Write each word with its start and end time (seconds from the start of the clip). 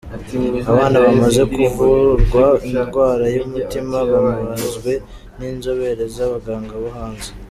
Abana 0.71 0.97
bamaze 1.05 1.41
kuvurwa 1.53 2.45
indwara 2.71 3.25
y’umutima 3.35 3.97
babazwe 4.11 4.91
n’inzobere 5.37 6.03
z’abaganga 6.15 6.73
bo 6.83 6.89
hanze 6.97 7.29